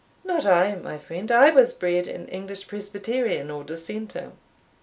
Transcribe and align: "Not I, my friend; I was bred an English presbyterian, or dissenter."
"Not 0.23 0.47
I, 0.47 0.73
my 0.77 0.97
friend; 0.97 1.31
I 1.31 1.51
was 1.51 1.75
bred 1.75 2.07
an 2.07 2.27
English 2.29 2.67
presbyterian, 2.67 3.51
or 3.51 3.63
dissenter." 3.63 4.31